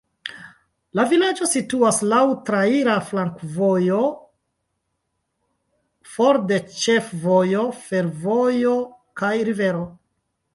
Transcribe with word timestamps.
La 0.99 1.03
vilaĝo 1.09 1.47
situas 1.49 1.99
laŭ 2.13 2.21
traira 2.47 2.95
flankovojo, 3.09 3.99
for 6.15 6.41
de 6.53 6.59
ĉefvojo, 6.79 7.69
fervojo 7.85 8.75
kaj 9.23 9.33
rivero. 9.53 9.85